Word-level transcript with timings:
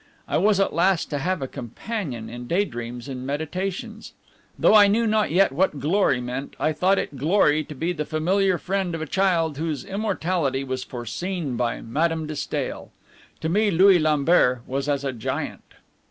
I 0.27 0.39
was 0.39 0.59
at 0.59 0.73
last 0.73 1.11
to 1.11 1.19
have 1.19 1.43
a 1.43 1.47
companion 1.47 2.27
in 2.27 2.47
daydreams 2.47 3.07
and 3.07 3.23
meditations. 3.23 4.13
Though 4.57 4.73
I 4.73 4.87
knew 4.87 5.05
not 5.05 5.29
yet 5.29 5.51
what 5.51 5.79
glory 5.79 6.19
meant, 6.19 6.55
I 6.59 6.73
thought 6.73 6.97
it 6.97 7.19
glory 7.19 7.63
to 7.65 7.75
be 7.75 7.93
the 7.93 8.03
familiar 8.03 8.57
friend 8.57 8.95
of 8.95 9.01
a 9.03 9.05
child 9.05 9.59
whose 9.59 9.85
immortality 9.85 10.63
was 10.63 10.83
foreseen 10.83 11.55
by 11.55 11.81
Madame 11.81 12.25
de 12.25 12.35
Stael. 12.35 12.89
To 13.41 13.49
me 13.49 13.69
Louis 13.69 13.99
Lambert 13.99 14.63
was 14.65 14.89
as 14.89 15.03
a 15.03 15.13
giant. 15.13 15.75